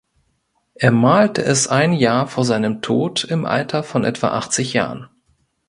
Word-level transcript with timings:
Er 0.73 0.89
malte 0.89 1.43
es 1.45 1.67
ein 1.67 1.93
Jahr 1.93 2.25
vor 2.25 2.43
seinem 2.43 2.81
Tod 2.81 3.23
im 3.25 3.45
Alter 3.45 3.83
von 3.83 4.03
etwa 4.03 4.29
achtzig 4.29 4.73
Jahren. 4.73 5.09